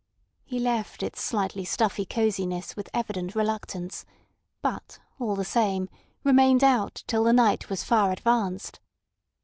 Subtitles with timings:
[0.43, 4.03] He left its slightly stuffy cosiness with evident reluctance,
[4.63, 5.89] but, all the same,
[6.23, 8.79] remained out till the night was far advanced.